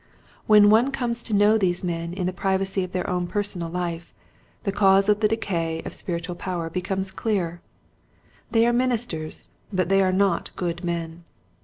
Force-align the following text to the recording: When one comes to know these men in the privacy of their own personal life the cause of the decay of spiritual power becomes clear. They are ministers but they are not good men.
When 0.47 0.71
one 0.71 0.91
comes 0.91 1.21
to 1.21 1.31
know 1.35 1.59
these 1.59 1.83
men 1.83 2.11
in 2.13 2.25
the 2.25 2.33
privacy 2.33 2.83
of 2.83 2.91
their 2.91 3.07
own 3.07 3.27
personal 3.27 3.69
life 3.69 4.15
the 4.63 4.71
cause 4.71 5.07
of 5.09 5.19
the 5.19 5.27
decay 5.27 5.83
of 5.85 5.93
spiritual 5.93 6.33
power 6.35 6.71
becomes 6.71 7.11
clear. 7.11 7.61
They 8.49 8.65
are 8.65 8.73
ministers 8.73 9.51
but 9.71 9.89
they 9.89 10.01
are 10.01 10.11
not 10.11 10.49
good 10.55 10.83
men. 10.83 11.23